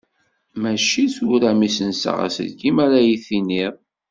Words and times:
Mačči 0.61 1.03
tura 1.15 1.51
mi 1.59 1.67
ssenseɣ 1.69 2.17
aselkim 2.27 2.77
ara 2.85 2.99
yi-d-tiniḍ. 3.05 3.73